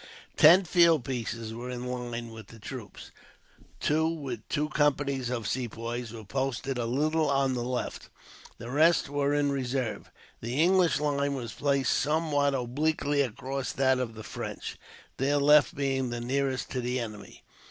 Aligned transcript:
Ten 0.35 0.63
field 0.63 1.05
pieces 1.05 1.53
were 1.53 1.69
in 1.69 1.85
line 1.85 2.31
with 2.31 2.47
the 2.47 2.57
troops; 2.57 3.11
two, 3.79 4.09
with 4.09 4.41
two 4.49 4.67
companies 4.69 5.29
of 5.29 5.47
Sepoys, 5.47 6.11
were 6.11 6.23
posted 6.23 6.79
a 6.79 6.85
little 6.87 7.29
on 7.29 7.53
the 7.53 7.61
left; 7.63 8.09
the 8.57 8.71
rest 8.71 9.09
were 9.09 9.31
in 9.35 9.51
reserve. 9.51 10.09
The 10.41 10.59
English 10.59 10.99
line 10.99 11.35
was 11.35 11.53
placed 11.53 11.93
somewhat 11.95 12.55
obliquely 12.55 13.21
across 13.21 13.71
that 13.73 13.99
of 13.99 14.15
the 14.15 14.23
French, 14.23 14.75
their 15.17 15.37
left 15.37 15.75
being 15.75 16.09
the 16.09 16.19
nearest 16.19 16.71
to 16.71 16.81
the 16.81 16.99
enemy. 16.99 17.43